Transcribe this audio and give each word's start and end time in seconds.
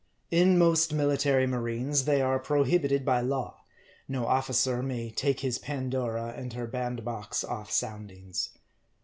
In 0.31 0.57
most 0.57 0.91
military 0.91 1.45
marines, 1.45 2.05
they 2.05 2.23
are 2.23 2.39
prohibited 2.39 3.05
by 3.05 3.21
law; 3.21 3.61
no 4.07 4.25
officer 4.25 4.81
may 4.81 5.11
take 5.11 5.41
his 5.41 5.59
Pandora 5.59 6.33
and 6.35 6.53
her 6.53 6.65
bandbox 6.65 7.43
ofF 7.43 7.69
soundings. 7.69 8.49